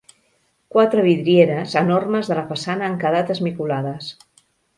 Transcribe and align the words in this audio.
Quatre 0.75 1.03
vidrieres 1.07 1.75
enormes 1.81 2.31
de 2.33 2.39
la 2.41 2.45
façana 2.53 2.89
han 2.89 2.97
quedat 3.05 3.31
esmicolades. 3.37 4.11